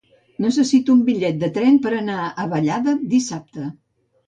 Necessito 0.45 0.93
un 0.99 1.03
bitllet 1.09 1.37
de 1.43 1.51
tren 1.59 1.77
per 1.85 1.93
anar 1.99 2.17
a 2.23 2.49
Vallada 2.55 2.99
dissabte. 3.15 3.71